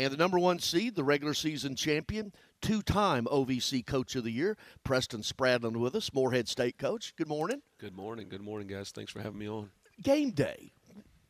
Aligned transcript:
And 0.00 0.10
the 0.10 0.16
number 0.16 0.38
one 0.38 0.58
seed, 0.60 0.94
the 0.94 1.04
regular 1.04 1.34
season 1.34 1.76
champion, 1.76 2.32
two 2.62 2.80
time 2.80 3.26
OVC 3.26 3.84
Coach 3.84 4.16
of 4.16 4.24
the 4.24 4.32
Year, 4.32 4.56
Preston 4.82 5.20
Spradlin 5.20 5.76
with 5.76 5.94
us, 5.94 6.14
Morehead 6.14 6.48
State 6.48 6.78
coach. 6.78 7.12
Good 7.16 7.28
morning. 7.28 7.60
Good 7.76 7.94
morning. 7.94 8.30
Good 8.30 8.40
morning, 8.40 8.66
guys. 8.66 8.92
Thanks 8.92 9.12
for 9.12 9.20
having 9.20 9.38
me 9.38 9.46
on. 9.46 9.68
Game 10.02 10.30
day. 10.30 10.72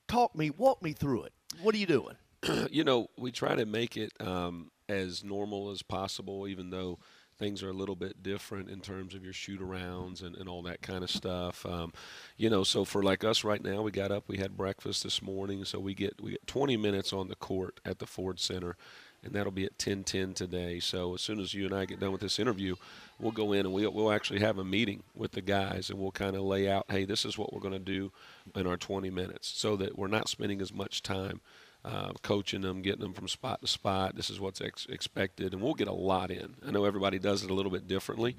Talk 0.06 0.37
me, 0.37 0.51
walk 0.51 0.85
me 0.85 0.93
through 0.93 1.25
it. 1.25 1.33
What 1.61 1.75
are 1.75 1.79
you 1.79 1.87
doing? 1.87 2.14
you 2.71 2.85
know, 2.85 3.09
we 3.19 3.33
try 3.33 3.56
to 3.56 3.67
make 3.67 3.96
it 3.96 4.12
um, 4.21 4.71
as 4.89 5.25
normal 5.25 5.73
as 5.73 5.83
possible, 5.83 6.47
even 6.47 6.71
though 6.71 7.01
things 7.41 7.63
are 7.63 7.71
a 7.71 7.75
little 7.75 7.97
bit 7.97 8.22
different 8.22 8.69
in 8.69 8.81
terms 8.81 9.15
of 9.15 9.25
your 9.25 9.33
shoot 9.33 9.61
arounds 9.61 10.23
and, 10.23 10.37
and 10.37 10.47
all 10.47 10.63
that 10.63 10.83
kind 10.83 11.03
of 11.03 11.11
stuff. 11.11 11.65
Um, 11.65 11.93
you 12.37 12.51
know, 12.51 12.63
so 12.63 12.85
for 12.85 13.03
like 13.03 13.24
us 13.24 13.45
right 13.45 13.65
now, 13.65 13.81
we 13.81 13.91
got 13.91 14.13
up, 14.13 14.24
we 14.29 14.37
had 14.37 14.59
breakfast 14.59 15.03
this 15.03 15.23
morning, 15.23 15.65
so 15.65 15.81
we 15.81 15.95
get 15.95 16.20
we 16.23 16.33
get 16.33 16.47
20 16.47 16.77
minutes 16.77 17.12
on 17.15 17.29
the 17.29 17.34
court 17.34 17.80
at 17.84 17.98
the 17.98 18.06
Ford 18.06 18.38
Center, 18.38 18.77
and 19.24 19.33
that'll 19.33 19.52
be 19.52 19.65
at 19.65 19.79
10:10 19.79 20.34
today. 20.34 20.80
So 20.80 21.14
as 21.14 21.23
soon 21.23 21.41
as 21.41 21.55
you 21.55 21.64
and 21.64 21.74
I 21.74 21.87
get 21.87 21.98
done 21.98 22.12
with 22.12 22.20
this 22.20 22.38
interview, 22.38 22.77
we'll 23.19 23.33
go 23.33 23.52
in 23.55 23.61
and 23.61 23.72
we'll, 23.72 23.91
we'll 23.91 24.12
actually 24.12 24.41
have 24.41 24.59
a 24.59 24.64
meeting 24.64 25.02
with 25.14 25.33
the 25.33 25.41
guys, 25.41 25.88
and 25.88 25.98
we'll 25.98 26.12
kind 26.12 26.36
of 26.36 26.42
lay 26.42 26.69
out, 26.69 26.84
hey, 26.91 27.06
this 27.06 27.25
is 27.25 27.38
what 27.38 27.55
we're 27.55 27.61
going 27.61 27.72
to 27.72 27.78
do 27.78 28.12
in 28.55 28.66
our 28.66 28.77
20 28.77 29.09
minutes, 29.09 29.48
so 29.48 29.77
that 29.77 29.97
we're 29.98 30.09
not 30.09 30.28
spending 30.28 30.61
as 30.61 30.75
much 30.75 31.02
time 31.02 31.41
uh, 31.84 32.12
coaching 32.23 32.61
them, 32.61 32.83
getting 32.83 33.01
them 33.01 33.15
from 33.15 33.29
spot 33.29 33.61
to 33.61 33.66
spot. 33.66 34.15
This 34.15 34.30
is 34.30 34.39
what's 34.39 34.61
ex- 34.61 34.87
expected, 34.89 35.52
and 35.52 35.62
we'll 35.62 35.75
get 35.75 35.89
a 35.89 35.93
lot 35.93 36.30
in. 36.30 36.56
I 36.66 36.70
know 36.70 36.84
everybody 36.84 37.19
does 37.19 37.43
it 37.43 37.51
a 37.51 37.55
little 37.55 37.73
bit 37.73 37.89
differently, 37.89 38.37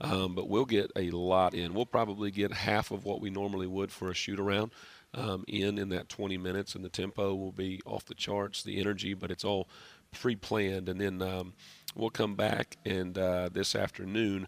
um, 0.00 0.34
but 0.34 0.48
we'll 0.48 0.64
get 0.64 0.92
a 0.96 1.10
lot 1.10 1.54
in. 1.54 1.74
We'll 1.74 1.86
probably 1.86 2.30
get 2.30 2.52
half 2.52 2.90
of 2.90 3.04
what 3.04 3.20
we 3.20 3.30
normally 3.30 3.66
would 3.66 3.90
for 3.90 4.10
a 4.10 4.14
shoot 4.14 4.38
around 4.38 4.70
um, 5.12 5.44
in 5.48 5.78
in 5.78 5.88
that 5.90 6.08
20 6.08 6.36
minutes, 6.38 6.74
and 6.74 6.84
the 6.84 6.88
tempo 6.88 7.34
will 7.34 7.52
be 7.52 7.80
off 7.84 8.04
the 8.04 8.14
charts, 8.14 8.62
the 8.62 8.80
energy, 8.80 9.14
but 9.14 9.30
it's 9.30 9.44
all 9.44 9.68
pre-planned, 10.12 10.88
and 10.88 11.00
then 11.00 11.20
um, 11.20 11.54
we'll 11.94 12.10
come 12.10 12.34
back 12.34 12.76
and 12.84 13.18
uh, 13.18 13.48
this 13.52 13.74
afternoon. 13.74 14.46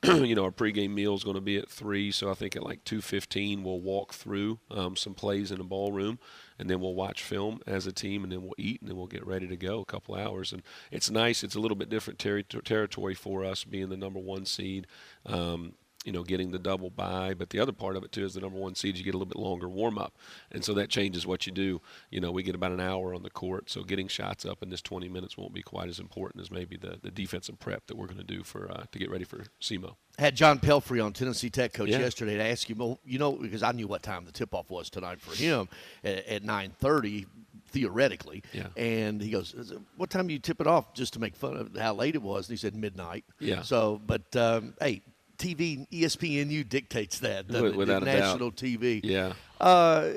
you 0.04 0.36
know, 0.36 0.44
our 0.44 0.52
pregame 0.52 0.90
meal 0.90 1.14
is 1.14 1.24
going 1.24 1.34
to 1.34 1.40
be 1.40 1.56
at 1.56 1.68
three, 1.68 2.12
so 2.12 2.30
I 2.30 2.34
think 2.34 2.54
at 2.54 2.62
like 2.62 2.84
two 2.84 3.00
fifteen 3.00 3.64
we'll 3.64 3.80
walk 3.80 4.14
through 4.14 4.60
um, 4.70 4.94
some 4.94 5.14
plays 5.14 5.50
in 5.50 5.58
the 5.58 5.64
ballroom, 5.64 6.20
and 6.56 6.70
then 6.70 6.80
we'll 6.80 6.94
watch 6.94 7.24
film 7.24 7.60
as 7.66 7.86
a 7.86 7.92
team, 7.92 8.22
and 8.22 8.32
then 8.32 8.42
we'll 8.42 8.54
eat, 8.56 8.80
and 8.80 8.88
then 8.88 8.96
we'll 8.96 9.08
get 9.08 9.26
ready 9.26 9.48
to 9.48 9.56
go 9.56 9.80
a 9.80 9.84
couple 9.84 10.14
hours. 10.14 10.52
And 10.52 10.62
it's 10.92 11.10
nice. 11.10 11.42
It's 11.42 11.56
a 11.56 11.60
little 11.60 11.76
bit 11.76 11.88
different 11.88 12.20
ter- 12.20 12.42
territory 12.42 13.14
for 13.14 13.44
us, 13.44 13.64
being 13.64 13.88
the 13.88 13.96
number 13.96 14.20
one 14.20 14.44
seed. 14.44 14.86
Um, 15.26 15.74
you 16.04 16.12
know, 16.12 16.22
getting 16.22 16.50
the 16.50 16.58
double 16.58 16.90
bye. 16.90 17.34
But 17.34 17.50
the 17.50 17.58
other 17.58 17.72
part 17.72 17.96
of 17.96 18.04
it 18.04 18.12
too 18.12 18.24
is 18.24 18.34
the 18.34 18.40
number 18.40 18.58
one 18.58 18.74
seed, 18.74 18.96
you 18.96 19.04
get 19.04 19.14
a 19.14 19.18
little 19.18 19.32
bit 19.32 19.38
longer 19.38 19.68
warm 19.68 19.98
up, 19.98 20.16
and 20.50 20.64
so 20.64 20.72
that 20.74 20.88
changes 20.88 21.26
what 21.26 21.46
you 21.46 21.52
do. 21.52 21.80
You 22.10 22.20
know, 22.20 22.30
we 22.30 22.42
get 22.42 22.54
about 22.54 22.72
an 22.72 22.80
hour 22.80 23.14
on 23.14 23.22
the 23.22 23.30
court, 23.30 23.70
so 23.70 23.82
getting 23.82 24.08
shots 24.08 24.44
up 24.44 24.62
in 24.62 24.70
this 24.70 24.82
20 24.82 25.08
minutes 25.08 25.36
won't 25.36 25.52
be 25.52 25.62
quite 25.62 25.88
as 25.88 25.98
important 25.98 26.42
as 26.42 26.50
maybe 26.50 26.76
the, 26.76 26.98
the 27.02 27.10
defensive 27.10 27.58
prep 27.58 27.86
that 27.86 27.96
we're 27.96 28.06
going 28.06 28.18
to 28.18 28.24
do 28.24 28.42
for 28.42 28.70
uh, 28.70 28.84
to 28.90 28.98
get 28.98 29.10
ready 29.10 29.24
for 29.24 29.44
SEMO. 29.60 29.96
Had 30.18 30.34
John 30.34 30.58
Pelfrey 30.58 31.04
on 31.04 31.12
Tennessee 31.12 31.50
Tech 31.50 31.72
coach 31.72 31.88
yeah. 31.88 31.98
yesterday 31.98 32.36
to 32.36 32.42
ask 32.42 32.68
him, 32.68 32.78
well, 32.78 32.98
you 33.04 33.18
know, 33.18 33.32
because 33.32 33.62
I 33.62 33.72
knew 33.72 33.86
what 33.86 34.02
time 34.02 34.24
the 34.24 34.32
tip 34.32 34.54
off 34.54 34.70
was 34.70 34.90
tonight 34.90 35.20
for 35.20 35.34
him 35.34 35.68
at, 36.02 36.26
at 36.26 36.42
9:30 36.42 37.26
theoretically. 37.70 38.42
Yeah. 38.52 38.68
And 38.76 39.20
he 39.20 39.30
goes, 39.30 39.54
"What 39.96 40.10
time 40.10 40.26
do 40.26 40.32
you 40.32 40.38
tip 40.38 40.60
it 40.60 40.66
off?" 40.66 40.94
Just 40.94 41.12
to 41.14 41.20
make 41.20 41.36
fun 41.36 41.56
of 41.56 41.76
how 41.76 41.94
late 41.94 42.14
it 42.14 42.22
was. 42.22 42.48
And 42.48 42.58
he 42.58 42.60
said 42.60 42.74
midnight. 42.74 43.24
Yeah. 43.38 43.62
So, 43.62 44.00
but 44.04 44.34
um, 44.34 44.74
hey, 44.80 45.02
TV, 45.38 45.88
ESPNU 45.90 46.68
dictates 46.68 47.20
that, 47.20 47.48
Without 47.48 48.02
it? 48.02 48.06
National 48.06 48.50
TV. 48.52 49.00
Yeah. 49.02 49.32
Uh, 49.60 50.10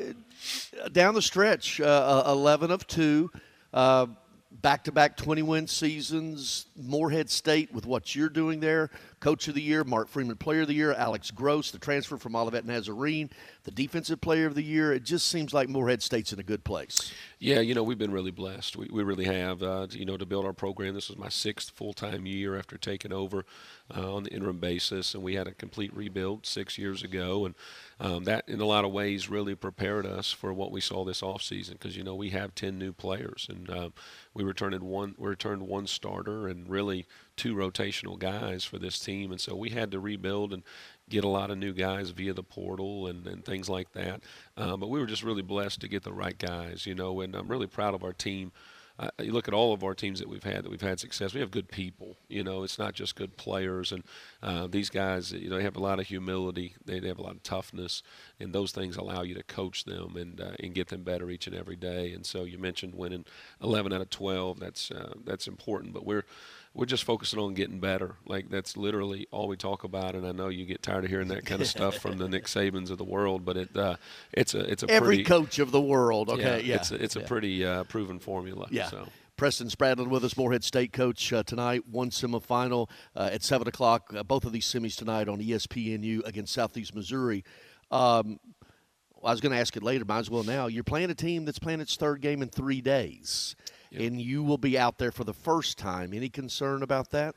down 0.91 1.13
the 1.13 1.22
stretch, 1.22 1.80
uh, 1.80 2.23
11 2.28 2.72
of 2.72 2.88
2, 2.88 3.31
uh, 3.73 4.08
back-to-back 4.52 5.17
20-win 5.17 5.67
seasons, 5.67 6.66
Morehead 6.75 7.30
State 7.30 7.73
with 7.73 7.86
what 7.86 8.16
you're 8.16 8.30
doing 8.30 8.59
there, 8.59 8.89
Coach 9.22 9.47
of 9.47 9.53
the 9.53 9.61
Year, 9.61 9.83
Mark 9.83 10.09
Freeman 10.09 10.36
Player 10.36 10.61
of 10.61 10.67
the 10.67 10.73
Year, 10.73 10.94
Alex 10.94 11.30
Gross, 11.30 11.69
the 11.69 11.77
transfer 11.77 12.17
from 12.17 12.36
Olivet 12.36 12.66
Nazarene, 12.66 13.29
the 13.63 13.72
Defensive 13.72 14.19
Player 14.19 14.47
of 14.47 14.56
the 14.56 14.63
Year. 14.63 14.91
It 14.91 15.03
just 15.03 15.28
seems 15.28 15.53
like 15.53 15.69
Morehead 15.69 16.01
State's 16.01 16.34
in 16.34 16.40
a 16.40 16.44
good 16.44 16.63
place. 16.63 17.13
Yeah, 17.38 17.59
you 17.59 17.75
know, 17.75 17.84
we've 17.84 18.00
been 18.00 18.12
really 18.12 18.31
blessed. 18.31 18.78
We, 18.78 18.90
we 18.91 19.03
really 19.03 19.25
have. 19.25 19.62
Uh, 19.62 19.88
you 19.91 20.06
know, 20.06 20.18
to 20.18 20.25
build 20.25 20.45
our 20.45 20.53
program, 20.53 20.95
this 20.95 21.07
was 21.07 21.19
my 21.19 21.29
sixth 21.29 21.69
full 21.69 21.94
time 21.94 22.25
year 22.25 22.57
after 22.57 22.78
taking 22.78 23.13
over 23.13 23.45
uh, 23.95 24.16
on 24.16 24.23
the 24.23 24.31
interim 24.31 24.57
basis, 24.57 25.13
and 25.13 25.24
we 25.24 25.35
had 25.35 25.47
a 25.47 25.51
complete 25.51 25.95
rebuild 25.95 26.47
six 26.47 26.79
years 26.79 27.03
ago. 27.03 27.45
And 27.45 27.56
um, 28.00 28.24
that, 28.24 28.47
in 28.47 28.59
a 28.59 28.66
lot 28.66 28.85
of 28.85 28.91
ways, 28.91 29.29
really 29.29 29.53
prepared 29.53 30.07
us 30.07 30.31
for 30.31 30.51
what 30.51 30.72
we 30.72 30.81
saw 30.81 31.06
this 31.06 31.22
offseason 31.22 31.74
because, 31.74 31.95
you 31.95 32.03
know, 32.03 32.16
we 32.16 32.31
have 32.31 32.56
10 32.56 32.79
new 32.79 32.91
players, 32.91 33.47
and 33.50 33.69
uh, 33.69 33.90
we 34.34 34.44
returned 34.44 34.81
one, 34.81 35.13
we 35.18 35.29
returned 35.29 35.62
one 35.63 35.85
starter 35.85 36.47
and 36.47 36.68
really 36.69 37.06
two 37.38 37.56
rotational 37.56 38.18
guys 38.18 38.64
for 38.64 38.78
this 38.78 39.00
team, 39.00 39.31
and 39.31 39.40
so 39.40 39.56
we 39.56 39.69
had 39.69 39.92
to 39.92 40.00
rebuild 40.00 40.53
and 40.53 40.64
get 41.09 41.24
a 41.24 41.30
lot 41.30 41.52
of 41.52 41.58
new 41.58 41.74
guys 41.74 42.12
via 42.12 42.34
the 42.34 42.44
portal 42.44 43.08
and, 43.08 43.28
and 43.28 43.44
things 43.44 43.69
like 43.69 43.92
that. 43.94 44.22
Uh, 44.56 44.78
but 44.78 44.90
we 44.90 45.00
were 45.00 45.06
just 45.06 45.24
really 45.24 45.42
blessed 45.42 45.81
to 45.81 45.88
get 45.88 46.03
the 46.03 46.14
right 46.14 46.38
guys, 46.38 46.86
you 46.86 46.96
know, 46.96 47.22
and 47.22 47.36
I'm 47.36 47.47
really 47.47 47.68
proud 47.68 47.94
of 47.94 48.03
our 48.03 48.14
team 48.14 48.52
uh, 49.02 49.09
you 49.19 49.31
look 49.31 49.47
at 49.47 49.53
all 49.53 49.74
of 49.74 49.84
our 49.84 49.96
teams 49.96 50.19
that 50.19 50.30
we've 50.30 50.44
had 50.44 50.64
that 50.64 50.69
we've 50.69 50.80
had 50.80 51.00
success. 51.00 51.34
We 51.34 51.40
have 51.40 51.50
good 51.50 51.69
people. 51.69 52.18
You 52.30 52.44
know, 52.44 52.62
it's 52.62 52.78
not 52.78 52.94
just 52.94 53.16
good 53.16 53.36
players. 53.36 53.92
And 53.92 54.03
uh, 54.44 54.68
these 54.68 54.92
guys, 54.92 55.31
you 55.31 55.50
know, 55.50 55.58
they 55.58 55.63
have 55.63 55.75
a 55.75 55.81
lot 55.81 56.00
of 56.00 56.06
humility. 56.06 56.75
They, 56.86 57.00
they 57.00 57.08
have 57.08 57.18
a 57.18 57.24
lot 57.24 57.36
of 57.36 57.42
toughness, 57.42 58.03
and 58.40 58.53
those 58.53 58.72
things 58.72 58.98
allow 58.98 59.24
you 59.24 59.34
to 59.34 59.44
coach 59.44 59.86
them 59.86 60.16
and 60.18 60.40
uh, 60.40 60.52
and 60.59 60.75
get 60.75 60.90
them 60.90 61.02
better 61.02 61.31
each 61.31 61.48
and 61.48 61.56
every 61.56 61.75
day. 61.75 62.12
And 62.12 62.25
so 62.25 62.44
you 62.44 62.59
mentioned 62.59 62.94
winning 62.94 63.25
11 63.63 63.92
out 63.92 64.02
of 64.02 64.12
12. 64.12 64.59
That's 64.59 64.92
uh, 64.92 65.13
that's 65.25 65.48
important. 65.48 65.94
But 65.94 66.06
we're 66.06 66.25
we're 66.73 66.85
just 66.85 67.03
focusing 67.03 67.39
on 67.39 67.53
getting 67.53 67.79
better. 67.79 68.15
Like 68.25 68.49
that's 68.49 68.77
literally 68.77 69.27
all 69.31 69.47
we 69.47 69.57
talk 69.57 69.83
about. 69.83 70.15
And 70.15 70.25
I 70.25 70.31
know 70.31 70.47
you 70.47 70.65
get 70.65 70.81
tired 70.81 71.03
of 71.03 71.09
hearing 71.09 71.27
that 71.29 71.45
kind 71.45 71.61
of 71.61 71.67
stuff 71.77 71.97
from 71.97 72.17
the 72.17 72.29
Nick 72.29 72.45
Sabans 72.45 72.89
of 72.89 72.97
the 72.97 73.03
world, 73.03 73.43
but 73.43 73.57
it 73.57 73.75
uh, 73.75 73.97
it's 74.31 74.53
a 74.53 74.59
it's 74.59 74.83
a 74.83 74.89
every 74.89 75.17
pretty, 75.17 75.23
coach 75.23 75.59
of 75.59 75.71
the 75.71 75.81
world. 75.81 76.29
Okay, 76.29 76.41
yeah, 76.41 76.57
yeah. 76.57 76.75
it's 76.75 76.91
a, 76.91 76.95
it's 77.03 77.15
yeah. 77.15 77.23
a 77.23 77.27
pretty 77.27 77.65
uh, 77.65 77.83
proven 77.85 78.19
formula. 78.19 78.67
Yeah. 78.71 78.89
So. 78.89 79.07
Preston 79.37 79.69
Spradlin 79.69 80.09
with 80.09 80.23
us, 80.23 80.37
Morehead 80.37 80.63
State 80.63 80.93
coach 80.93 81.33
uh, 81.33 81.41
tonight. 81.41 81.87
One 81.89 82.11
semifinal 82.11 82.89
uh, 83.15 83.31
at 83.33 83.41
seven 83.41 83.67
o'clock. 83.67 84.13
Uh, 84.15 84.21
both 84.21 84.45
of 84.45 84.51
these 84.51 84.65
semis 84.65 84.95
tonight 84.95 85.27
on 85.27 85.39
ESPNU 85.39 86.27
against 86.27 86.53
Southeast 86.53 86.93
Missouri. 86.93 87.43
Um, 87.89 88.39
I 89.23 89.31
was 89.31 89.41
going 89.41 89.51
to 89.51 89.57
ask 89.57 89.75
it 89.75 89.81
later. 89.81 90.05
Might 90.05 90.19
as 90.19 90.29
well 90.29 90.43
now. 90.43 90.67
You're 90.67 90.83
playing 90.83 91.09
a 91.09 91.15
team 91.15 91.45
that's 91.45 91.57
playing 91.57 91.81
its 91.81 91.95
third 91.95 92.21
game 92.21 92.43
in 92.43 92.49
three 92.49 92.81
days 92.81 93.55
yep. 93.91 94.02
and 94.02 94.22
you 94.22 94.44
will 94.44 94.57
be 94.57 94.78
out 94.78 94.97
there 94.97 95.12
for 95.12 95.24
the 95.24 95.34
first 95.34 95.78
time. 95.78 96.13
Any 96.13 96.29
concern 96.29 96.81
about 96.81 97.12
that? 97.12 97.35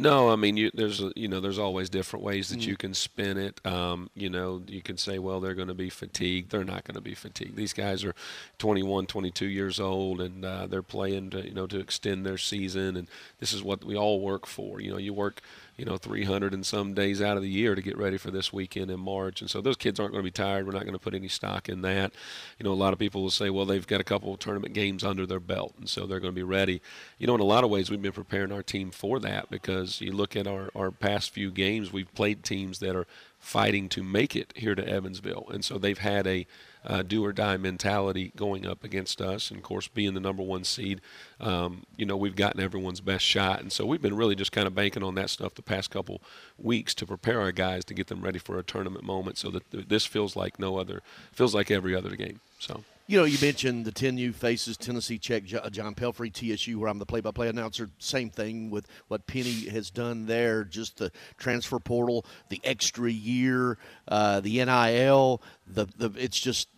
No, 0.00 0.30
I 0.30 0.36
mean, 0.36 0.56
you, 0.56 0.70
there's 0.72 1.02
you 1.16 1.26
know 1.26 1.40
there's 1.40 1.58
always 1.58 1.90
different 1.90 2.24
ways 2.24 2.50
that 2.50 2.60
mm. 2.60 2.68
you 2.68 2.76
can 2.76 2.94
spin 2.94 3.36
it. 3.36 3.60
Um, 3.66 4.10
you 4.14 4.30
know, 4.30 4.62
you 4.68 4.80
can 4.80 4.96
say, 4.96 5.18
well, 5.18 5.40
they're 5.40 5.56
going 5.56 5.66
to 5.68 5.74
be 5.74 5.90
fatigued. 5.90 6.52
They're 6.52 6.62
not 6.62 6.84
going 6.84 6.94
to 6.94 7.00
be 7.00 7.14
fatigued. 7.14 7.56
These 7.56 7.72
guys 7.72 8.04
are 8.04 8.14
21, 8.58 9.06
22 9.06 9.46
years 9.46 9.80
old, 9.80 10.20
and 10.20 10.44
uh, 10.44 10.68
they're 10.68 10.82
playing 10.82 11.30
to 11.30 11.44
you 11.44 11.52
know 11.52 11.66
to 11.66 11.80
extend 11.80 12.24
their 12.24 12.38
season, 12.38 12.96
and 12.96 13.08
this 13.40 13.52
is 13.52 13.64
what 13.64 13.84
we 13.84 13.96
all 13.96 14.20
work 14.20 14.46
for. 14.46 14.80
You 14.80 14.92
know, 14.92 14.98
you 14.98 15.12
work 15.12 15.42
you 15.76 15.84
know 15.84 15.96
300 15.96 16.54
and 16.54 16.64
some 16.64 16.94
days 16.94 17.20
out 17.20 17.36
of 17.36 17.42
the 17.42 17.48
year 17.48 17.74
to 17.74 17.82
get 17.82 17.98
ready 17.98 18.18
for 18.18 18.30
this 18.30 18.52
weekend 18.52 18.92
in 18.92 19.00
March, 19.00 19.40
and 19.40 19.50
so 19.50 19.60
those 19.60 19.76
kids 19.76 19.98
aren't 19.98 20.12
going 20.12 20.22
to 20.22 20.26
be 20.26 20.30
tired. 20.30 20.64
We're 20.64 20.72
not 20.72 20.82
going 20.82 20.92
to 20.92 21.00
put 21.00 21.14
any 21.14 21.28
stock 21.28 21.68
in 21.68 21.82
that. 21.82 22.12
You 22.60 22.64
know, 22.64 22.72
a 22.72 22.74
lot 22.74 22.92
of 22.92 23.00
people 23.00 23.22
will 23.22 23.30
say, 23.30 23.50
well, 23.50 23.66
they've 23.66 23.86
got 23.86 24.00
a 24.00 24.04
couple 24.04 24.32
of 24.32 24.38
tournament 24.38 24.74
games 24.74 25.02
under 25.02 25.26
their 25.26 25.40
belt, 25.40 25.74
and 25.76 25.88
so 25.88 26.06
they're 26.06 26.20
going 26.20 26.32
to 26.34 26.38
be 26.38 26.44
ready. 26.44 26.80
You 27.18 27.26
know, 27.26 27.34
in 27.34 27.40
a 27.40 27.44
lot 27.44 27.64
of 27.64 27.70
ways, 27.70 27.90
we've 27.90 28.00
been 28.00 28.12
preparing 28.12 28.52
our 28.52 28.62
team 28.62 28.92
for 28.92 29.18
that 29.18 29.50
because 29.50 29.87
you 30.00 30.12
look 30.12 30.36
at 30.36 30.46
our, 30.46 30.70
our 30.74 30.90
past 30.90 31.30
few 31.30 31.50
games, 31.50 31.92
we've 31.92 32.12
played 32.14 32.44
teams 32.44 32.78
that 32.80 32.94
are 32.96 33.06
fighting 33.38 33.88
to 33.88 34.02
make 34.02 34.34
it 34.34 34.52
here 34.56 34.74
to 34.74 34.86
Evansville. 34.86 35.46
And 35.50 35.64
so 35.64 35.78
they've 35.78 35.98
had 35.98 36.26
a 36.26 36.46
uh, 36.84 37.02
do 37.02 37.24
or 37.24 37.32
die 37.32 37.56
mentality 37.56 38.32
going 38.36 38.66
up 38.66 38.84
against 38.84 39.20
us. 39.20 39.50
And 39.50 39.58
of 39.58 39.64
course, 39.64 39.88
being 39.88 40.14
the 40.14 40.20
number 40.20 40.42
one 40.42 40.64
seed, 40.64 41.00
um, 41.40 41.84
you 41.96 42.06
know, 42.06 42.16
we've 42.16 42.36
gotten 42.36 42.60
everyone's 42.60 43.00
best 43.00 43.24
shot. 43.24 43.60
And 43.60 43.72
so 43.72 43.84
we've 43.86 44.02
been 44.02 44.16
really 44.16 44.34
just 44.34 44.52
kind 44.52 44.66
of 44.66 44.74
banking 44.74 45.02
on 45.02 45.14
that 45.16 45.30
stuff 45.30 45.54
the 45.54 45.62
past 45.62 45.90
couple 45.90 46.20
weeks 46.58 46.94
to 46.94 47.06
prepare 47.06 47.40
our 47.40 47.52
guys 47.52 47.84
to 47.86 47.94
get 47.94 48.06
them 48.08 48.22
ready 48.22 48.38
for 48.38 48.58
a 48.58 48.62
tournament 48.62 49.04
moment 49.04 49.38
so 49.38 49.50
that 49.50 49.70
th- 49.70 49.88
this 49.88 50.06
feels 50.06 50.36
like 50.36 50.58
no 50.58 50.78
other, 50.78 51.02
feels 51.32 51.54
like 51.54 51.70
every 51.70 51.94
other 51.94 52.16
game. 52.16 52.40
So. 52.58 52.84
You 53.08 53.16
know, 53.16 53.24
you 53.24 53.38
mentioned 53.40 53.86
the 53.86 53.90
10 53.90 54.16
new 54.16 54.34
faces, 54.34 54.76
Tennessee 54.76 55.18
Tech, 55.18 55.44
John 55.44 55.94
Pelfrey, 55.94 56.30
TSU, 56.30 56.78
where 56.78 56.90
I'm 56.90 56.98
the 56.98 57.06
play 57.06 57.22
by 57.22 57.30
play 57.30 57.48
announcer. 57.48 57.88
Same 57.98 58.28
thing 58.28 58.68
with 58.68 58.86
what 59.08 59.26
Penny 59.26 59.70
has 59.70 59.90
done 59.90 60.26
there, 60.26 60.62
just 60.62 60.98
the 60.98 61.10
transfer 61.38 61.78
portal, 61.78 62.26
the 62.50 62.60
extra 62.64 63.10
year, 63.10 63.78
uh, 64.08 64.40
the 64.40 64.62
NIL. 64.62 65.40
The, 65.66 65.86
the 65.96 66.12
It's 66.18 66.38
just, 66.38 66.68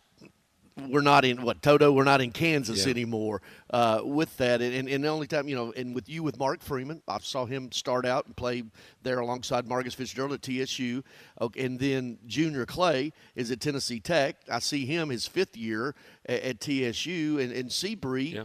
we're 0.88 1.00
not 1.00 1.24
in, 1.24 1.42
what, 1.42 1.62
Toto, 1.62 1.92
we're 1.92 2.04
not 2.04 2.20
in 2.20 2.30
Kansas 2.30 2.84
yeah. 2.86 2.90
anymore. 2.90 3.42
uh, 3.72 4.00
with 4.02 4.36
that. 4.38 4.60
And, 4.60 4.88
and 4.88 5.04
the 5.04 5.08
only 5.08 5.26
time, 5.26 5.46
you 5.48 5.54
know, 5.54 5.72
and 5.76 5.94
with 5.94 6.08
you 6.08 6.22
with 6.22 6.38
Mark 6.38 6.60
Freeman, 6.62 7.02
I 7.06 7.18
saw 7.20 7.46
him 7.46 7.70
start 7.72 8.04
out 8.04 8.26
and 8.26 8.36
play 8.36 8.64
there 9.02 9.20
alongside 9.20 9.68
Marcus 9.68 9.94
Fitzgerald 9.94 10.32
at 10.32 10.42
TSU. 10.42 11.02
Okay, 11.40 11.64
and 11.64 11.78
then 11.78 12.18
Junior 12.26 12.66
Clay 12.66 13.12
is 13.36 13.50
at 13.50 13.60
Tennessee 13.60 14.00
Tech. 14.00 14.36
I 14.50 14.58
see 14.58 14.86
him 14.86 15.08
his 15.08 15.26
fifth 15.26 15.56
year 15.56 15.94
at, 16.26 16.42
at 16.42 16.60
TSU. 16.60 17.38
And, 17.40 17.52
and 17.52 17.68
Seabree, 17.68 18.32
Yeah. 18.34 18.44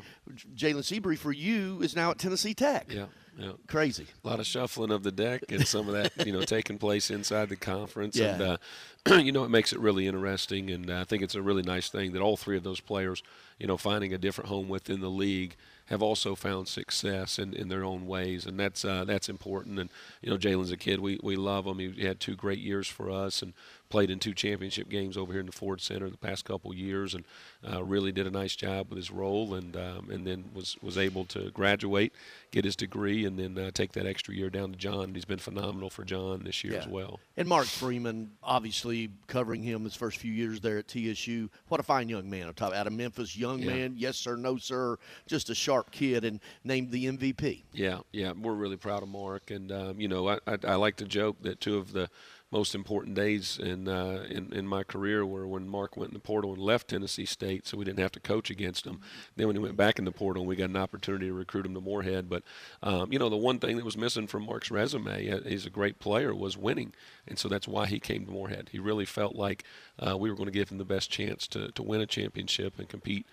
Jalen 0.55 0.83
Seabree 0.83 1.17
for 1.17 1.31
you 1.31 1.81
is 1.81 1.95
now 1.95 2.11
at 2.11 2.19
Tennessee 2.19 2.53
Tech. 2.53 2.91
Yeah. 2.91 3.05
Yeah. 3.37 3.51
Crazy. 3.67 4.07
A 4.23 4.27
lot 4.27 4.39
of 4.39 4.45
shuffling 4.45 4.91
of 4.91 5.03
the 5.03 5.11
deck 5.11 5.43
and 5.49 5.67
some 5.67 5.89
of 5.89 5.93
that, 5.93 6.25
you 6.25 6.31
know, 6.31 6.41
taking 6.41 6.77
place 6.77 7.11
inside 7.11 7.49
the 7.49 7.55
conference. 7.55 8.15
Yeah. 8.15 8.33
And, 8.33 8.41
uh, 8.41 8.57
you 9.17 9.31
know, 9.31 9.43
it 9.43 9.49
makes 9.49 9.73
it 9.73 9.79
really 9.79 10.07
interesting. 10.07 10.69
And 10.71 10.89
uh, 10.89 11.01
I 11.01 11.03
think 11.03 11.21
it's 11.21 11.35
a 11.35 11.41
really 11.41 11.63
nice 11.63 11.89
thing 11.89 12.13
that 12.13 12.21
all 12.21 12.37
three 12.37 12.57
of 12.57 12.63
those 12.63 12.79
players, 12.79 13.23
you 13.59 13.67
know, 13.67 13.77
finding 13.77 14.13
a 14.13 14.17
different 14.17 14.49
home 14.49 14.69
within 14.69 15.01
the 15.01 15.09
league 15.09 15.55
have 15.87 16.01
also 16.01 16.35
found 16.35 16.67
success 16.67 17.37
in, 17.37 17.53
in 17.53 17.67
their 17.69 17.83
own 17.83 18.07
ways. 18.07 18.45
And 18.45 18.59
that's 18.59 18.83
uh, 18.83 19.05
that's 19.05 19.29
important. 19.29 19.79
And, 19.79 19.89
you 20.21 20.29
know, 20.29 20.37
Jalen's 20.37 20.71
a 20.71 20.77
kid. 20.77 20.99
We, 20.99 21.19
we 21.23 21.35
love 21.35 21.65
him. 21.65 21.79
He 21.79 22.05
had 22.05 22.19
two 22.19 22.35
great 22.35 22.59
years 22.59 22.87
for 22.87 23.09
us 23.11 23.41
and 23.41 23.53
played 23.89 24.09
in 24.09 24.17
two 24.17 24.33
championship 24.33 24.89
games 24.89 25.15
over 25.15 25.31
here 25.31 25.39
in 25.39 25.45
the 25.45 25.51
Ford 25.51 25.79
Center 25.79 26.09
the 26.09 26.17
past 26.17 26.43
couple 26.43 26.73
years 26.73 27.13
and 27.13 27.23
uh, 27.71 27.83
really 27.83 28.11
did 28.11 28.25
a 28.25 28.31
nice 28.31 28.55
job 28.55 28.87
with 28.89 28.97
his 28.97 29.11
role 29.11 29.53
and 29.53 29.75
um, 29.77 30.09
and 30.09 30.25
then 30.25 30.45
was, 30.53 30.75
was 30.81 30.97
able 30.97 31.23
to 31.25 31.51
graduate, 31.51 32.11
get 32.51 32.65
his 32.65 32.75
degree, 32.75 33.25
and 33.25 33.37
then 33.37 33.57
uh, 33.57 33.69
take 33.71 33.91
that 33.93 34.07
extra 34.07 34.33
year 34.33 34.49
down 34.49 34.71
to 34.71 34.77
John. 34.77 35.13
He's 35.13 35.23
been 35.25 35.37
phenomenal 35.37 35.89
for 35.91 36.03
John 36.03 36.43
this 36.43 36.63
year 36.63 36.77
as 36.77 36.87
well. 36.87 37.19
And 37.37 37.47
Mark 37.47 37.67
Freeman, 37.67 38.31
obviously 38.41 39.11
covering 39.27 39.61
him 39.61 39.83
his 39.83 39.95
first 39.95 40.17
few 40.17 40.31
years 40.31 40.59
there 40.61 40.79
at 40.79 40.87
TSU. 40.87 41.49
What 41.67 41.79
a 41.79 41.83
fine 41.83 42.09
young 42.09 42.29
man. 42.29 42.51
Top 42.55 42.73
out 42.73 42.87
of 42.87 42.93
Memphis, 42.93 43.37
young 43.37 43.59
Yeah. 43.59 43.73
man, 43.73 43.93
yes 43.97 44.17
sir, 44.17 44.35
no 44.35 44.57
sir, 44.57 44.97
just 45.27 45.49
a 45.49 45.55
sharp 45.75 45.91
kid, 45.91 46.23
and 46.23 46.39
named 46.63 46.91
the 46.91 47.05
MVP. 47.05 47.63
Yeah, 47.73 47.99
yeah, 48.11 48.31
we're 48.31 48.53
really 48.53 48.77
proud 48.77 49.03
of 49.03 49.09
Mark, 49.09 49.51
and 49.51 49.71
um, 49.71 49.99
you 49.99 50.07
know, 50.07 50.29
I, 50.29 50.39
I, 50.47 50.57
I 50.67 50.75
like 50.75 50.95
to 50.97 51.05
joke 51.05 51.41
that 51.41 51.59
two 51.59 51.77
of 51.77 51.91
the 51.91 52.09
most 52.51 52.75
important 52.75 53.15
days 53.15 53.59
in, 53.61 53.87
uh, 53.89 54.23
in 54.29 54.53
in 54.53 54.65
my 54.65 54.83
career 54.83 55.25
were 55.25 55.45
when 55.45 55.67
Mark 55.67 55.97
went 55.97 56.11
in 56.11 56.13
the 56.13 56.19
portal 56.19 56.53
and 56.53 56.61
left 56.61 56.87
Tennessee 56.87 57.25
State, 57.25 57.67
so 57.67 57.75
we 57.75 57.83
didn't 57.83 57.99
have 57.99 58.13
to 58.13 58.21
coach 58.21 58.49
against 58.49 58.85
him. 58.85 59.01
Then 59.35 59.47
when 59.47 59.57
he 59.57 59.61
went 59.61 59.75
back 59.75 59.99
in 59.99 60.05
the 60.05 60.11
portal, 60.13 60.45
we 60.45 60.55
got 60.55 60.69
an 60.69 60.77
opportunity 60.77 61.25
to 61.27 61.33
recruit 61.33 61.65
him 61.65 61.73
to 61.73 61.81
Morehead. 61.81 62.29
But 62.29 62.43
um, 62.81 63.11
you 63.11 63.19
know, 63.19 63.27
the 63.27 63.35
one 63.35 63.59
thing 63.59 63.75
that 63.75 63.83
was 63.83 63.97
missing 63.97 64.27
from 64.27 64.45
Mark's 64.45 64.71
resume, 64.71 65.29
uh, 65.29 65.41
he's 65.41 65.65
a 65.65 65.69
great 65.69 65.99
player, 65.99 66.33
was 66.33 66.55
winning, 66.55 66.93
and 67.27 67.37
so 67.37 67.49
that's 67.49 67.67
why 67.67 67.87
he 67.87 67.99
came 67.99 68.25
to 68.25 68.31
Morehead. 68.31 68.69
He 68.71 68.79
really 68.79 69.05
felt 69.05 69.35
like 69.35 69.65
uh, 69.99 70.15
we 70.17 70.29
were 70.29 70.37
going 70.37 70.47
to 70.47 70.53
give 70.53 70.69
him 70.69 70.77
the 70.77 70.85
best 70.85 71.09
chance 71.09 71.47
to 71.49 71.71
to 71.71 71.83
win 71.83 71.99
a 71.99 72.07
championship 72.07 72.79
and 72.79 72.87
compete 72.87 73.25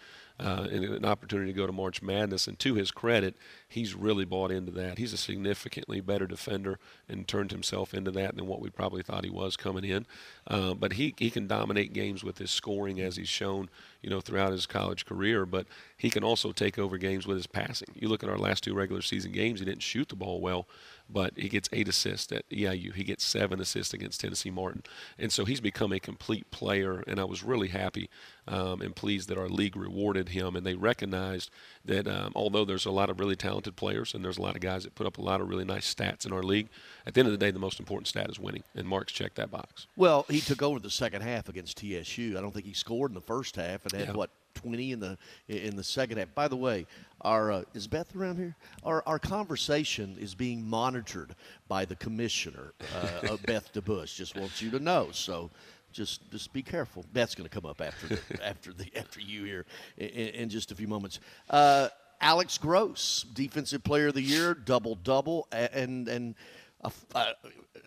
uh, 0.43 0.67
and 0.73 0.85
an 0.85 1.05
opportunity 1.05 1.53
to 1.53 1.57
go 1.57 1.67
to 1.67 1.73
March 1.73 2.03
Madness. 2.03 2.49
And 2.49 2.59
to 2.59 2.75
his 2.75 2.91
credit, 2.91 3.37
he's 3.69 3.95
really 3.95 4.25
bought 4.25 4.51
into 4.51 4.73
that. 4.73 4.99
He's 4.99 5.13
a 5.13 5.17
significantly 5.17 6.01
better 6.01 6.27
defender 6.27 6.79
and 7.09 7.29
turned 7.29 7.53
himself 7.53 7.95
into 7.95 8.11
that 8.13 8.35
than 8.35 8.47
what 8.47 8.61
we 8.61 8.69
probably 8.69 9.03
thought 9.03 9.25
he 9.25 9.31
was 9.31 9.57
coming 9.57 9.85
in. 9.85 10.05
Uh, 10.47 10.75
but 10.75 10.95
he, 10.95 11.15
he 11.17 11.31
can 11.31 11.47
dominate 11.47 11.93
games 11.93 12.25
with 12.25 12.39
his 12.39 12.51
scoring 12.51 13.01
as 13.01 13.17
he's 13.17 13.29
shown, 13.29 13.71
you 14.03 14.11
know, 14.11 14.21
throughout 14.21 14.53
his 14.53 14.67
college 14.67 15.07
career. 15.07 15.47
But 15.47 15.67
he 15.97 16.11
can 16.11 16.25
also 16.25 16.51
take 16.51 16.79
over 16.79 16.99
games 16.99 17.27
with 17.27 17.37
his 17.37 17.47
passing. 17.47 17.89
You 17.95 18.09
look 18.09 18.25
at 18.25 18.29
our 18.29 18.39
last 18.39 18.65
two 18.65 18.75
regular 18.75 19.03
season 19.03 19.31
games, 19.31 19.61
he 19.61 19.67
didn't 19.67 19.83
shoot 19.83 20.09
the 20.09 20.17
ball 20.17 20.41
well, 20.41 20.67
but 21.13 21.33
he 21.37 21.49
gets 21.49 21.69
eight 21.73 21.89
assists 21.89 22.33
at 22.33 22.49
EIU. 22.51 22.95
He 22.95 23.05
gets 23.05 23.25
seven 23.25 23.61
assists 23.61 23.93
against 23.93 24.21
Tennessee 24.21 24.51
Martin. 24.51 24.83
And 25.19 25.33
so 25.33 25.45
he's 25.45 25.61
become 25.61 25.93
a 25.93 26.01
complete 26.01 26.51
player. 26.51 27.03
And 27.07 27.21
I 27.21 27.25
was 27.25 27.43
really 27.43 27.69
happy 27.69 28.09
um, 28.49 28.81
and 28.81 28.95
pleased 28.97 29.29
that 29.29 29.39
our 29.39 29.49
league 29.49 29.77
rewarded 29.77 30.31
him. 30.31 30.57
And 30.57 30.65
they 30.67 30.75
recognized 30.75 31.51
that 31.85 32.07
um, 32.09 32.33
although 32.35 32.65
there's 32.65 32.87
a 32.87 32.91
lot 32.91 33.11
of 33.11 33.21
really 33.21 33.37
talented 33.37 33.77
players 33.77 34.15
and 34.15 34.25
there's 34.25 34.39
a 34.39 34.43
lot 34.43 34.55
of 34.55 34.61
guys 34.63 34.85
that 34.85 34.95
put 34.95 35.07
up 35.07 35.19
a 35.19 35.23
lot 35.23 35.41
of 35.41 35.49
really 35.49 35.65
nice 35.65 35.93
stats 35.93 36.25
in 36.27 36.33
our 36.33 36.43
league, 36.43 36.69
at 37.07 37.15
the 37.15 37.21
end 37.21 37.27
of 37.29 37.33
the 37.33 37.39
day, 37.39 37.51
the 37.51 37.59
most 37.59 37.79
important 37.81 38.09
stat 38.09 38.31
is 38.31 38.39
winning. 38.39 38.63
And 38.75 38.87
Mark's 38.89 39.13
checked 39.13 39.37
that 39.37 39.51
box. 39.51 39.87
Well, 39.97 40.25
he 40.29 40.41
took 40.41 40.63
over 40.63 40.79
the 40.81 40.91
second 40.91 41.23
half 41.23 41.49
against 41.49 41.79
TSU. 41.79 42.37
I 42.39 42.41
don't 42.41 42.53
think 42.53 42.67
he 42.67 42.73
scored 42.73 43.11
in 43.11 43.15
the 43.15 43.21
first 43.21 43.57
half, 43.57 43.85
and 43.85 43.93
had 43.93 44.09
Yeah. 44.09 44.13
what 44.15 44.31
20 44.55 44.93
in 44.93 45.01
the 45.01 45.19
in 45.49 45.77
the 45.77 45.85
second 45.85 46.19
half. 46.19 46.35
By 46.35 46.49
the 46.49 46.57
way, 46.57 46.87
our 47.21 47.53
uh, 47.53 47.63
is 47.75 47.87
Beth 47.87 48.15
around 48.17 48.37
here? 48.37 48.57
Our 48.85 49.03
our 49.07 49.19
conversation 49.19 50.17
is 50.19 50.35
being 50.35 50.69
monitored 50.69 51.35
by 51.69 51.85
the 51.85 51.97
commissioner, 51.97 52.73
uh, 52.97 53.37
Beth 53.47 53.73
DeBauche. 53.73 54.15
Just 54.15 54.37
wants 54.37 54.63
you 54.63 54.71
to 54.71 54.79
know. 54.79 55.09
So. 55.13 55.51
Just, 55.93 56.31
just 56.31 56.55
be 56.55 56.63
careful. 56.63 57.05
Beth's 57.13 57.35
going 57.35 57.47
to 57.47 57.55
come 57.55 57.69
up 57.69 57.83
after 57.83 58.07
the, 58.07 58.19
after 58.43 58.73
the 58.73 58.87
after 58.97 59.21
you 59.21 59.45
here 59.45 59.67
in, 59.99 60.07
in 60.09 60.49
just 60.49 60.73
a 60.73 60.75
few 60.75 60.89
moments. 60.89 61.21
Uh, 61.51 61.89
Alex 62.19 62.57
Gross, 62.57 63.27
defensive 63.35 63.85
player 63.85 64.07
of 64.07 64.15
the 64.15 64.23
year, 64.23 64.55
double 64.55 64.95
double, 64.95 65.49
and 65.53 66.09
and 66.09 66.35
uh, 66.83 67.33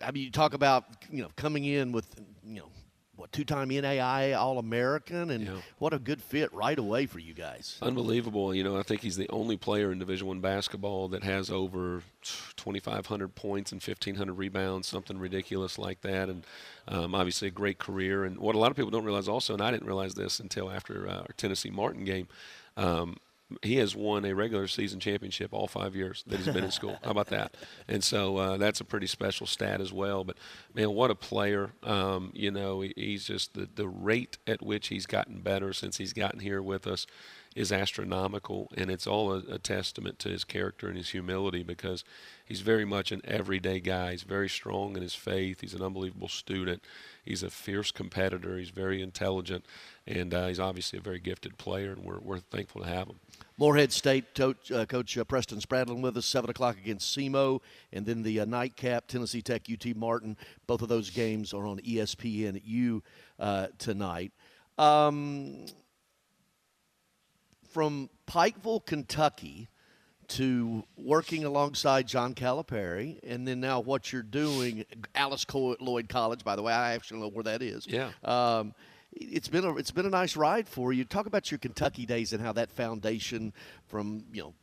I 0.02 0.10
mean, 0.10 0.24
you 0.24 0.30
talk 0.30 0.54
about 0.54 0.84
you 1.10 1.22
know 1.22 1.30
coming 1.36 1.64
in 1.64 1.92
with 1.92 2.06
you 2.44 2.60
know 2.60 2.68
what 3.16 3.32
two-time 3.32 3.70
NAIA 3.70 4.36
All-American, 4.38 5.30
and 5.30 5.44
Yeah. 5.46 5.60
what 5.78 5.92
a 5.94 5.98
good 5.98 6.22
fit 6.22 6.52
right 6.52 6.78
away 6.78 7.06
for 7.06 7.18
you 7.18 7.32
guys. 7.34 7.78
Unbelievable. 7.80 8.54
You 8.54 8.62
know, 8.62 8.78
I 8.78 8.82
think 8.82 9.00
he's 9.00 9.16
the 9.16 9.28
only 9.30 9.56
player 9.56 9.90
in 9.90 9.98
Division 9.98 10.26
One 10.26 10.40
basketball 10.40 11.08
that 11.08 11.22
has 11.22 11.50
over 11.50 12.02
2,500 12.56 13.34
points 13.34 13.72
and 13.72 13.80
1,500 13.80 14.34
rebounds, 14.34 14.86
something 14.86 15.18
ridiculous 15.18 15.78
like 15.78 16.00
that. 16.02 16.28
And 16.28 16.44
um, 16.88 17.14
obviously 17.14 17.48
a 17.48 17.52
great 17.52 17.78
career. 17.78 18.24
And 18.24 18.38
what 18.38 18.54
a 18.54 18.58
lot 18.58 18.70
of 18.70 18.76
people 18.76 18.90
don't 18.90 19.04
realize 19.04 19.28
also, 19.28 19.54
and 19.54 19.62
I 19.62 19.70
didn't 19.70 19.86
realize 19.86 20.14
this 20.14 20.38
until 20.40 20.70
after 20.70 21.08
uh, 21.08 21.18
our 21.20 21.34
Tennessee 21.36 21.70
Martin 21.70 22.04
game, 22.04 22.28
um, 22.76 23.16
he 23.62 23.76
has 23.76 23.94
won 23.94 24.24
a 24.24 24.34
regular 24.34 24.66
season 24.66 24.98
championship 24.98 25.52
all 25.52 25.68
five 25.68 25.94
years 25.94 26.24
that 26.26 26.38
he's 26.38 26.52
been 26.52 26.64
in 26.64 26.70
school. 26.70 26.98
How 27.04 27.10
about 27.10 27.28
that? 27.28 27.54
And 27.88 28.02
so 28.02 28.36
uh, 28.36 28.56
that's 28.56 28.80
a 28.80 28.84
pretty 28.84 29.06
special 29.06 29.46
stat 29.46 29.80
as 29.80 29.92
well. 29.92 30.24
But 30.24 30.36
man, 30.74 30.90
what 30.90 31.10
a 31.10 31.14
player! 31.14 31.70
Um, 31.82 32.32
you 32.34 32.50
know, 32.50 32.80
he, 32.80 32.92
he's 32.96 33.24
just 33.24 33.54
the 33.54 33.68
the 33.72 33.88
rate 33.88 34.38
at 34.46 34.62
which 34.62 34.88
he's 34.88 35.06
gotten 35.06 35.40
better 35.40 35.72
since 35.72 35.96
he's 35.96 36.12
gotten 36.12 36.40
here 36.40 36.60
with 36.60 36.86
us 36.86 37.06
is 37.56 37.72
astronomical, 37.72 38.70
and 38.76 38.90
it's 38.90 39.06
all 39.06 39.32
a, 39.32 39.38
a 39.50 39.58
testament 39.58 40.18
to 40.18 40.28
his 40.28 40.44
character 40.44 40.88
and 40.88 40.96
his 40.96 41.08
humility 41.08 41.62
because 41.62 42.04
he's 42.44 42.60
very 42.60 42.84
much 42.84 43.10
an 43.10 43.22
everyday 43.24 43.80
guy. 43.80 44.10
He's 44.10 44.24
very 44.24 44.48
strong 44.48 44.94
in 44.94 45.02
his 45.02 45.14
faith. 45.14 45.62
He's 45.62 45.72
an 45.72 45.80
unbelievable 45.80 46.28
student. 46.28 46.82
He's 47.24 47.42
a 47.42 47.48
fierce 47.48 47.90
competitor. 47.90 48.58
He's 48.58 48.68
very 48.68 49.00
intelligent, 49.00 49.64
and 50.06 50.34
uh, 50.34 50.48
he's 50.48 50.60
obviously 50.60 50.98
a 50.98 51.02
very 51.02 51.18
gifted 51.18 51.56
player, 51.56 51.92
and 51.92 52.04
we're 52.04 52.18
we're 52.18 52.38
thankful 52.38 52.82
to 52.82 52.88
have 52.88 53.08
him. 53.08 53.16
Morehead 53.56 53.90
State 53.90 54.34
coach, 54.34 54.70
uh, 54.70 54.84
coach 54.84 55.16
uh, 55.16 55.24
Preston 55.24 55.58
Spradlin 55.58 56.02
with 56.02 56.18
us, 56.18 56.26
7 56.26 56.50
o'clock 56.50 56.76
against 56.76 57.16
SEMO, 57.16 57.62
and 57.90 58.04
then 58.04 58.22
the 58.22 58.40
uh, 58.40 58.44
nightcap, 58.44 59.06
Tennessee 59.06 59.40
Tech, 59.40 59.62
UT 59.72 59.96
Martin. 59.96 60.36
Both 60.66 60.82
of 60.82 60.90
those 60.90 61.08
games 61.08 61.54
are 61.54 61.66
on 61.66 61.78
ESPNU 61.78 63.00
uh, 63.38 63.68
tonight. 63.78 64.32
Um, 64.76 65.64
from 67.76 68.08
Pikeville, 68.26 68.86
Kentucky, 68.86 69.68
to 70.28 70.82
working 70.96 71.44
alongside 71.44 72.08
John 72.08 72.34
Calipari, 72.34 73.18
and 73.22 73.46
then 73.46 73.60
now 73.60 73.80
what 73.80 74.14
you're 74.14 74.22
doing, 74.22 74.86
Alice 75.14 75.44
Co- 75.44 75.76
Lloyd 75.78 76.08
College, 76.08 76.42
by 76.42 76.56
the 76.56 76.62
way, 76.62 76.72
I 76.72 76.94
actually 76.94 77.20
know 77.20 77.28
where 77.28 77.44
that 77.44 77.60
is. 77.60 77.86
Yeah. 77.86 78.12
Um, 78.24 78.72
it's 79.12 79.48
been 79.48 79.66
a 79.66 79.76
it's 79.76 79.90
been 79.90 80.06
a 80.06 80.10
nice 80.10 80.36
ride 80.36 80.66
for 80.66 80.90
you. 80.90 81.04
Talk 81.04 81.26
about 81.26 81.50
your 81.50 81.58
Kentucky 81.58 82.06
days 82.06 82.32
and 82.32 82.42
how 82.42 82.52
that 82.54 82.70
foundation 82.72 83.52
from 83.88 84.24
you 84.32 84.40
know 84.40 84.54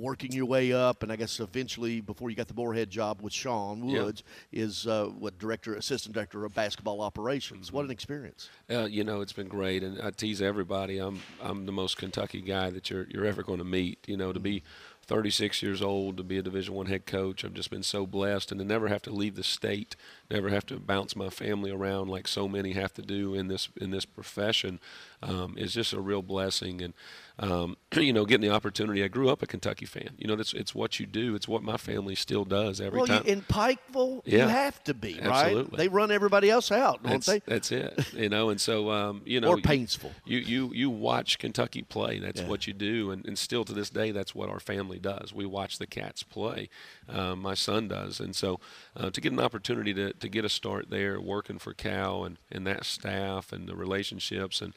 working 0.00 0.32
your 0.32 0.46
way 0.46 0.72
up, 0.72 1.02
and 1.02 1.12
I 1.12 1.16
guess 1.16 1.38
eventually 1.40 2.00
before 2.00 2.30
you 2.30 2.36
got 2.36 2.48
the 2.48 2.54
Morehead 2.54 2.90
job 2.90 3.20
with 3.20 3.32
Sean 3.32 3.88
Yeah. 3.88 4.04
Woods 4.04 4.22
is 4.52 4.86
uh, 4.86 5.06
what 5.06 5.38
director 5.38 5.74
assistant 5.74 6.14
director 6.14 6.44
of 6.44 6.54
basketball 6.54 7.02
operations. 7.02 7.70
What 7.72 7.84
an 7.84 7.90
experience! 7.90 8.48
Uh, 8.70 8.84
you 8.84 9.04
know, 9.04 9.20
it's 9.20 9.32
been 9.32 9.48
great, 9.48 9.82
and 9.82 10.00
I 10.00 10.10
tease 10.10 10.40
everybody. 10.40 10.98
I'm 10.98 11.20
I'm 11.42 11.66
the 11.66 11.72
most 11.72 11.96
Kentucky 11.98 12.40
guy 12.40 12.70
that 12.70 12.90
you're 12.90 13.06
you're 13.10 13.26
ever 13.26 13.42
going 13.42 13.58
to 13.58 13.64
meet. 13.64 13.98
You 14.08 14.16
know, 14.16 14.32
to 14.32 14.40
be 14.40 14.62
36 15.10 15.60
years 15.60 15.82
old, 15.82 16.16
to 16.18 16.22
be 16.22 16.38
a 16.38 16.42
Division 16.42 16.72
One 16.72 16.86
head 16.86 17.04
coach, 17.04 17.44
I've 17.44 17.52
just 17.52 17.68
been 17.68 17.82
so 17.82 18.06
blessed, 18.06 18.52
and 18.52 18.60
to 18.60 18.64
never 18.64 18.86
have 18.86 19.02
to 19.02 19.10
leave 19.10 19.34
the 19.34 19.42
state, 19.42 19.96
never 20.30 20.50
have 20.50 20.64
to 20.66 20.78
bounce 20.78 21.16
my 21.16 21.28
family 21.30 21.72
around 21.72 22.08
like 22.08 22.28
so 22.28 22.46
many 22.46 22.74
have 22.74 22.94
to 22.94 23.02
do 23.02 23.34
in 23.34 23.48
this 23.48 23.68
in 23.80 23.90
this 23.90 24.04
profession, 24.04 24.78
um, 25.20 25.56
is 25.58 25.74
just 25.74 25.92
a 25.92 26.00
real 26.00 26.22
blessing. 26.22 26.80
And 26.80 26.94
um, 27.40 27.76
you 27.96 28.12
know, 28.12 28.24
getting 28.24 28.48
the 28.48 28.54
opportunity. 28.54 29.02
I 29.02 29.08
grew 29.08 29.30
up 29.30 29.42
a 29.42 29.46
Kentucky 29.46 29.86
fan. 29.86 30.10
You 30.16 30.28
know, 30.28 30.36
that's 30.36 30.52
it's 30.52 30.74
what 30.76 31.00
you 31.00 31.06
do. 31.06 31.34
It's 31.34 31.48
what 31.48 31.64
my 31.64 31.76
family 31.76 32.14
still 32.14 32.44
does 32.44 32.80
every 32.80 33.00
well, 33.00 33.08
you, 33.08 33.20
in 33.24 33.42
Pikeville, 33.42 34.22
you 34.26 34.38
have 34.38 34.82
to 34.84 34.94
be 34.94 35.18
right. 35.24 35.66
They 35.72 35.88
run 35.88 36.12
everybody 36.12 36.50
else 36.50 36.70
out, 36.70 37.02
don't 37.02 37.12
that's, 37.12 37.26
they? 37.26 37.38
that's 37.40 37.72
it. 37.72 38.12
You 38.14 38.28
know, 38.28 38.50
and 38.50 38.60
so 38.60 38.90
um, 38.92 39.22
you 39.24 39.40
know, 39.40 39.48
or 39.48 39.58
you- 39.58 39.80
you 40.24 40.38
you 40.38 40.72
you 40.72 40.90
watch 40.90 41.38
Kentucky 41.38 41.82
play. 41.82 42.20
That's 42.20 42.42
Yeah. 42.42 42.46
what 42.48 42.66
you 42.68 42.74
do, 42.74 43.10
and, 43.10 43.26
and 43.26 43.36
still 43.36 43.64
to 43.64 43.72
this 43.72 43.90
day, 43.90 44.12
that's 44.12 44.34
what 44.34 44.48
our 44.48 44.60
family 44.60 44.99
does. 45.00 45.32
We 45.32 45.46
watch 45.46 45.78
the 45.78 45.86
Cats 45.86 46.22
play. 46.22 46.68
Um, 47.08 47.40
my 47.40 47.54
son 47.54 47.88
does, 47.88 48.20
and 48.20 48.34
so 48.34 48.60
uh, 48.96 49.10
to 49.10 49.20
get 49.20 49.32
an 49.32 49.40
opportunity 49.40 49.92
to, 49.94 50.12
to 50.12 50.28
get 50.28 50.44
a 50.44 50.48
start 50.48 50.90
there, 50.90 51.20
working 51.20 51.58
for 51.58 51.74
Cal 51.74 52.24
and, 52.24 52.38
and 52.50 52.66
that 52.66 52.84
staff 52.84 53.52
and 53.52 53.68
the 53.68 53.76
relationships 53.76 54.60
and 54.60 54.74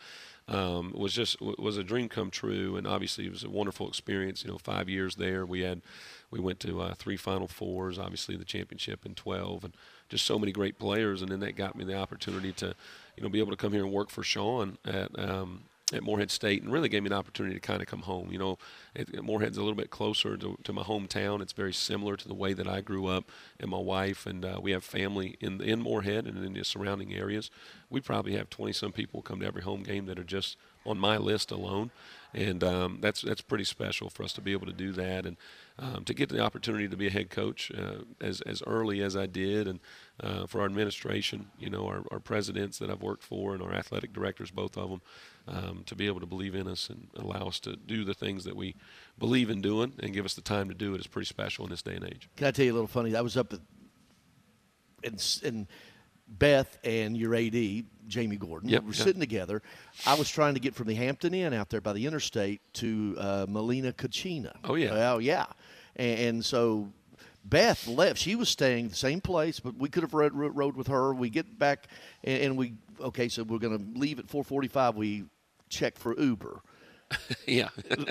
um, 0.48 0.92
was 0.94 1.14
just 1.14 1.40
was 1.42 1.78
a 1.78 1.84
dream 1.84 2.10
come 2.10 2.30
true, 2.30 2.76
and 2.76 2.86
obviously 2.86 3.26
it 3.26 3.32
was 3.32 3.44
a 3.44 3.50
wonderful 3.50 3.88
experience. 3.88 4.44
You 4.44 4.52
know, 4.52 4.58
five 4.58 4.90
years 4.90 5.16
there, 5.16 5.46
we 5.46 5.62
had 5.62 5.82
we 6.32 6.40
went 6.40 6.60
to 6.62 6.82
uh, 6.82 6.96
three 6.96 7.16
Final 7.16 7.48
Fours, 7.48 7.98
obviously 7.98 8.36
the 8.36 8.44
championship 8.44 9.06
in 9.06 9.16
12, 9.16 9.64
and 9.64 9.74
just 10.10 10.26
so 10.26 10.38
many 10.38 10.52
great 10.52 10.78
players. 10.80 11.22
And 11.22 11.32
then 11.32 11.40
that 11.42 11.56
got 11.56 11.76
me 11.76 11.86
the 11.86 11.96
opportunity 11.96 12.52
to, 12.54 12.76
you 13.16 13.24
know, 13.24 13.30
be 13.30 13.40
able 13.40 13.52
to 13.52 13.58
come 13.58 13.72
here 13.72 13.84
and 13.84 13.94
work 13.94 14.10
for 14.10 14.24
Sean 14.24 14.78
at 14.84 15.18
um, 15.18 15.64
at 15.94 16.04
Morehead 16.04 16.32
State, 16.32 16.64
and 16.64 16.72
really 16.72 16.90
gave 16.90 17.04
me 17.04 17.08
an 17.08 17.14
opportunity 17.14 17.56
to 17.56 17.62
kind 17.62 17.82
of 17.82 17.88
come 17.88 18.02
home. 18.02 18.32
You 18.32 18.40
know, 18.40 18.58
it, 18.96 19.24
Morehead's 19.24 19.58
a 19.58 19.62
little 19.62 19.76
bit 19.76 19.90
closer 19.90 20.36
to, 20.38 20.58
to, 20.64 20.74
my 20.74 20.84
hometown. 20.84 21.42
It's 21.42 21.54
very 21.54 21.74
similar 21.74 22.18
to 22.18 22.28
the 22.28 22.34
way 22.34 22.54
that 22.54 22.68
I 22.68 22.82
grew 22.82 23.08
up, 23.08 23.30
and 23.60 23.70
my 23.70 23.78
wife 23.78 24.26
and 24.26 24.44
uh, 24.44 24.60
we 24.62 24.72
have 24.72 24.84
family 24.84 25.38
in 25.40 25.62
in 25.62 25.82
Morehead 25.82 26.26
and 26.26 26.44
in 26.44 26.54
the 26.54 26.64
surrounding 26.64 27.14
areas. 27.14 27.52
We 27.90 28.02
probably 28.02 28.36
have 28.36 28.50
20 28.50 28.74
some 28.74 28.92
people 28.92 29.22
come 29.22 29.40
to 29.42 29.46
every 29.46 29.62
home 29.62 29.84
game 29.84 30.08
that 30.08 30.18
are 30.18 30.24
just 30.24 30.58
on 30.86 30.98
my 30.98 31.18
list 31.18 31.52
alone, 31.52 31.92
and 32.34 32.64
um, 32.64 33.00
that's 33.02 33.22
that's 33.22 33.42
pretty 33.42 33.64
special 33.64 34.10
for 34.10 34.24
us 34.24 34.34
to 34.34 34.42
be 34.42 34.52
able 34.52 34.66
to 34.66 34.74
do 34.74 34.92
that 34.94 35.26
and 35.26 35.38
um, 35.80 36.04
to 36.06 36.14
get 36.14 36.30
the 36.30 36.40
opportunity 36.40 36.88
to 36.88 36.98
be 36.98 37.08
a 37.08 37.12
head 37.12 37.30
coach 37.30 37.72
uh, 37.78 38.04
as 38.22 38.42
as 38.42 38.62
early 38.66 39.02
as 39.02 39.16
I 39.16 39.26
did, 39.26 39.68
and 39.68 39.80
uh, 40.22 40.46
for 40.48 40.60
our 40.62 40.66
administration, 40.66 41.48
you 41.60 41.70
know, 41.70 41.88
our, 41.88 42.04
our 42.12 42.20
presidents 42.20 42.80
that 42.80 42.90
I've 42.90 43.02
worked 43.02 43.24
for 43.24 43.54
and 43.54 43.62
our 43.62 43.74
athletic 43.74 44.14
directors, 44.14 44.52
both 44.52 44.78
of 44.78 44.90
them, 44.90 45.02
um, 45.48 45.84
to 45.86 45.96
be 45.96 46.08
able 46.08 46.20
to 46.20 46.26
believe 46.26 46.56
in 46.56 46.68
us 46.68 46.90
and 46.90 47.08
allow 47.16 47.48
us 47.48 47.60
to 47.62 47.76
do 47.76 48.04
the 48.04 48.14
things 48.14 48.44
that 48.46 48.56
we 48.56 48.76
believe 49.18 49.50
in 49.50 49.62
doing 49.62 49.94
and 50.00 50.14
give 50.14 50.26
us 50.26 50.34
the 50.34 50.42
time 50.42 50.70
to 50.70 50.76
do 50.76 50.94
it 50.94 51.00
is 51.00 51.08
pretty 51.08 51.28
special 51.28 51.66
in 51.66 51.72
this 51.72 51.82
day 51.82 51.96
and 51.96 52.06
age. 52.06 52.30
Can 52.36 52.48
I 52.48 52.52
tell 52.52 52.66
you 52.66 52.72
a 52.72 52.76
little 52.76 52.88
funny? 52.88 53.16
I 53.16 53.22
was 53.22 53.38
up 53.38 53.54
at, 53.54 53.60
in, 55.04 55.18
in 55.44 55.68
Beth 56.40 56.78
and 56.84 57.18
your 57.18 57.36
AD, 57.36 57.86
Jamie 58.08 58.36
Gordon, 58.38 58.70
yep, 58.70 58.82
we 58.82 58.88
were 58.90 58.94
yep. 58.94 59.04
sitting 59.04 59.20
together. 59.20 59.62
I 60.06 60.16
was 60.16 60.30
trying 60.30 60.56
to 60.56 60.60
get 60.60 60.76
from 60.76 60.88
the 60.88 60.96
Hampton 60.96 61.34
Inn 61.34 61.54
out 61.54 61.70
there 61.70 61.82
by 61.82 61.94
the 61.94 62.06
interstate 62.06 62.62
to 62.76 63.16
uh, 63.18 63.46
Molina 63.48 63.94
Cucina. 63.94 64.54
Oh, 64.64 64.76
yeah. 64.76 64.92
Well, 64.92 65.22
yeah. 65.22 65.46
And, 65.96 66.20
and, 66.20 66.46
so 66.46 66.92
Beth 67.46 67.88
left. 67.88 68.20
She 68.20 68.36
was 68.36 68.50
staying 68.50 68.90
the 68.90 68.96
same 68.96 69.22
place, 69.22 69.60
but 69.60 69.76
we 69.76 69.90
could 69.90 70.04
have 70.04 70.14
rode, 70.14 70.34
rode 70.34 70.76
with 70.76 70.88
her. 70.88 71.14
We 71.14 71.30
get 71.30 71.60
back, 71.60 71.88
and, 72.24 72.42
and 72.42 72.58
we, 72.58 72.74
okay, 73.00 73.30
so 73.30 73.44
we're 73.44 73.60
going 73.60 73.78
to 73.78 74.00
leave 74.00 74.20
at 74.20 74.28
445. 74.28 74.96
We 74.96 75.26
check 75.70 75.98
for 75.98 76.20
Uber. 76.20 76.62
yeah. 77.48 77.70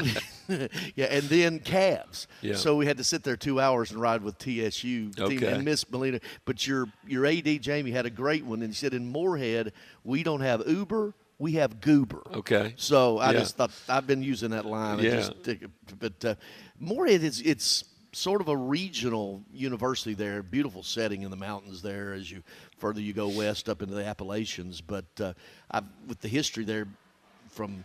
yeah, 0.95 1.07
and 1.07 1.25
then 1.25 1.59
cabs. 1.59 2.27
Yeah. 2.41 2.55
So 2.55 2.77
we 2.77 2.87
had 2.87 2.97
to 2.99 3.05
sit 3.05 3.23
there 3.23 3.37
two 3.37 3.61
hours 3.61 3.91
and 3.91 4.01
ride 4.01 4.23
with 4.23 4.39
TSU 4.39 5.11
okay. 5.19 5.37
team 5.37 5.49
and 5.49 5.65
Miss 5.65 5.89
Molina. 5.91 6.21
But 6.45 6.67
your 6.67 6.87
your 7.07 7.27
AD 7.27 7.63
Jamie 7.63 7.91
had 7.91 8.07
a 8.07 8.11
great 8.11 8.45
one, 8.45 8.63
and 8.63 8.71
he 8.71 8.75
said 8.75 8.95
in 8.95 9.11
Morehead 9.11 9.73
we 10.05 10.23
don't 10.23 10.41
have 10.41 10.67
Uber, 10.67 11.15
we 11.39 11.53
have 11.53 11.81
Goober. 11.81 12.23
Okay. 12.35 12.75
So 12.77 13.19
I 13.19 13.33
yeah. 13.33 13.41
just 13.41 13.57
thought 13.57 13.73
I've 13.89 14.07
been 14.07 14.23
using 14.23 14.51
that 14.51 14.65
line. 14.65 15.01
Yeah. 15.01 15.17
Just, 15.17 15.33
but 15.99 16.25
uh, 16.25 16.35
Morehead 16.79 17.23
is 17.23 17.41
it's 17.41 17.85
sort 18.13 18.41
of 18.41 18.49
a 18.49 18.57
regional 18.57 19.43
university 19.53 20.15
there. 20.15 20.43
Beautiful 20.43 20.83
setting 20.83 21.23
in 21.23 21.31
the 21.31 21.37
mountains 21.37 21.83
there 21.83 22.13
as 22.13 22.31
you 22.31 22.43
further 22.79 23.01
you 23.01 23.13
go 23.13 23.29
west 23.29 23.69
up 23.69 23.83
into 23.83 23.95
the 23.95 24.05
Appalachians. 24.05 24.81
But 24.81 25.07
uh, 25.21 25.33
I've, 25.71 25.85
with 26.07 26.21
the 26.21 26.29
history 26.29 26.65
there 26.65 26.87
from 27.49 27.85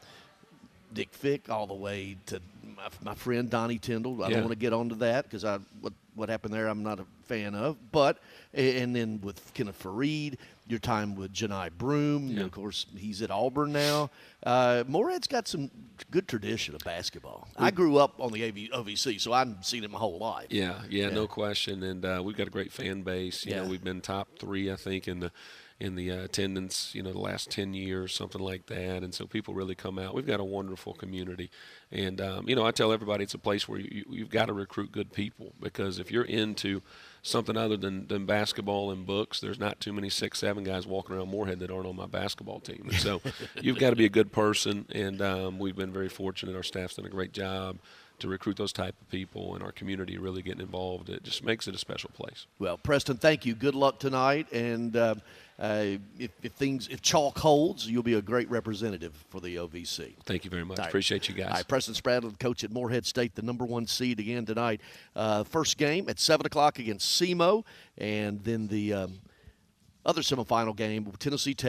Dick 0.97 1.13
Fick 1.13 1.49
all 1.49 1.67
the 1.67 1.73
way 1.73 2.17
to 2.27 2.41
my, 2.75 2.89
my 3.03 3.15
friend 3.15 3.49
Donnie 3.49 3.77
Tyndall. 3.77 4.23
I 4.23 4.27
yeah. 4.27 4.35
don't 4.35 4.45
want 4.45 4.53
to 4.53 4.59
get 4.59 4.73
onto 4.73 4.95
that 4.95 5.25
because 5.25 5.45
I 5.45 5.59
what 5.81 5.93
what 6.15 6.29
happened 6.29 6.53
there 6.53 6.67
I'm 6.67 6.83
not 6.83 6.99
a 6.99 7.05
fan 7.25 7.55
of. 7.55 7.77
But 7.91 8.17
and 8.53 8.95
then 8.95 9.21
with 9.21 9.53
Kenneth 9.53 9.81
Faried, 9.81 10.37
your 10.69 10.79
time 10.79 11.15
with 11.15 11.33
Johni 11.33 11.71
Broome. 11.71 12.27
yeah. 12.27 12.43
of 12.43 12.51
course 12.51 12.85
he's 12.95 13.21
at 13.21 13.31
Auburn 13.31 13.71
now. 13.71 14.09
Uh, 14.43 14.83
Morehead's 14.87 15.27
got 15.27 15.47
some 15.47 15.71
good 16.11 16.27
tradition 16.27 16.75
of 16.75 16.81
basketball. 16.81 17.47
I 17.57 17.71
grew 17.71 17.97
up 17.97 18.19
on 18.19 18.31
the 18.31 18.43
AV, 18.45 18.83
OVC, 18.83 19.19
so 19.19 19.33
I've 19.33 19.55
seen 19.61 19.83
it 19.83 19.91
my 19.91 19.99
whole 19.99 20.19
life. 20.19 20.47
Yeah, 20.49 20.81
yeah, 20.89 21.07
yeah. 21.07 21.09
no 21.13 21.27
question. 21.27 21.83
And 21.83 22.05
uh, 22.05 22.21
we've 22.23 22.37
got 22.37 22.47
a 22.47 22.51
great 22.51 22.71
fan 22.71 23.01
base. 23.01 23.45
You 23.45 23.53
yeah. 23.53 23.63
know, 23.63 23.69
we've 23.69 23.83
been 23.83 24.01
top 24.01 24.39
three, 24.39 24.71
I 24.71 24.75
think, 24.75 25.07
in 25.07 25.19
the 25.19 25.31
in 25.79 25.95
the 25.95 26.11
uh, 26.11 26.23
attendance, 26.23 26.95
you 26.95 27.03
know, 27.03 27.11
the 27.11 27.19
last 27.19 27.51
10 27.51 27.73
years, 27.73 28.13
something 28.13 28.41
like 28.41 28.65
that. 28.65 29.03
And 29.03 29.13
so 29.13 29.27
people 29.27 29.53
really 29.53 29.75
come 29.75 29.99
out. 29.99 30.15
We've 30.15 30.25
got 30.25 30.39
a 30.39 30.43
wonderful 30.43 30.93
community. 30.93 31.51
And, 31.91 32.19
um, 32.19 32.49
you 32.49 32.55
know, 32.55 32.65
I 32.65 32.71
tell 32.71 32.91
everybody 32.91 33.23
it's 33.23 33.35
a 33.35 33.39
place 33.39 33.67
where 33.67 33.79
you, 33.79 34.03
you've 34.09 34.31
got 34.31 34.47
to 34.47 34.53
recruit 34.53 34.91
good 34.91 35.13
people 35.13 35.53
because 35.61 35.99
if 35.99 36.11
you're 36.11 36.23
into 36.23 36.81
something 37.21 37.57
other 37.57 37.77
than, 37.77 38.07
than 38.07 38.25
basketball 38.25 38.91
and 38.91 39.05
books, 39.05 39.39
there's 39.39 39.59
not 39.59 39.79
too 39.79 39.93
many 39.93 40.09
six, 40.09 40.39
seven 40.39 40.63
guys 40.63 40.87
walking 40.87 41.15
around 41.15 41.29
Morehead 41.29 41.59
that 41.59 41.71
aren't 41.71 41.87
on 41.87 41.95
my 41.95 42.05
basketball 42.05 42.59
team. 42.59 42.85
And 42.89 42.95
so 42.95 43.21
you've 43.61 43.79
got 43.79 43.91
to 43.91 43.95
be 43.95 44.05
a 44.05 44.09
good 44.09 44.31
person. 44.31 44.85
And 44.91 45.21
um, 45.21 45.59
we've 45.59 45.75
been 45.75 45.93
very 45.93 46.09
fortunate. 46.09 46.55
Our 46.55 46.63
staff's 46.63 46.95
done 46.95 47.05
a 47.05 47.09
great 47.09 47.33
job 47.33 47.79
to 48.19 48.27
recruit 48.27 48.57
those 48.57 48.73
type 48.73 48.95
of 49.01 49.09
people 49.09 49.53
and 49.53 49.63
our 49.63 49.71
community 49.71 50.17
really 50.17 50.41
getting 50.41 50.61
involved. 50.61 51.09
It 51.09 51.23
just 51.23 51.43
makes 51.43 51.67
it 51.67 51.75
a 51.75 51.77
special 51.77 52.09
place. 52.13 52.47
Well, 52.59 52.77
Preston, 52.77 53.17
thank 53.17 53.45
you. 53.45 53.53
Good 53.53 53.75
luck 53.75 53.99
tonight. 53.99 54.51
And 54.51 54.95
uh, 54.95 55.15
uh, 55.59 55.85
if, 56.17 56.31
if, 56.41 56.51
things, 56.53 56.87
if 56.87 57.01
chalk 57.01 57.37
holds, 57.37 57.87
you'll 57.87 58.03
be 58.03 58.15
a 58.15 58.21
great 58.21 58.49
representative 58.49 59.13
for 59.29 59.39
the 59.39 59.57
OVC. 59.57 60.13
Thank 60.25 60.45
you 60.45 60.51
very 60.51 60.65
much. 60.65 60.79
Right. 60.79 60.87
Appreciate 60.87 61.29
you 61.29 61.35
guys. 61.35 61.47
All 61.47 61.53
right, 61.53 61.67
Preston 61.67 61.93
Spradlin, 61.93 62.39
coach 62.39 62.63
at 62.63 62.71
Morehead 62.71 63.05
State, 63.05 63.35
the 63.35 63.41
number 63.41 63.65
one 63.65 63.85
seed 63.87 64.19
again 64.19 64.45
tonight. 64.45 64.81
Uh, 65.15 65.43
first 65.43 65.77
game 65.77 66.09
at 66.09 66.19
7 66.19 66.45
o'clock 66.45 66.79
against 66.79 67.19
SEMO, 67.21 67.63
and 67.97 68.43
then 68.43 68.67
the 68.67 68.93
um, 68.93 69.19
other 70.07 70.21
semifinal 70.21 70.75
game, 70.75 71.05
with 71.05 71.19
Tennessee 71.19 71.53
Tech. 71.53 71.65